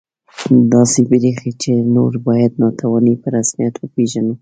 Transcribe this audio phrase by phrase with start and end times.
[0.73, 4.33] داسې بریښي چې نور باید ناتواني په رسمیت وپېژنو